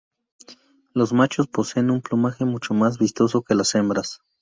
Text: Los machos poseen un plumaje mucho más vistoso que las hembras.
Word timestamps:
Los 0.95 1.13
machos 1.13 1.45
poseen 1.47 1.91
un 1.91 2.01
plumaje 2.01 2.43
mucho 2.43 2.73
más 2.73 2.97
vistoso 2.97 3.43
que 3.43 3.53
las 3.53 3.75
hembras. 3.75 4.23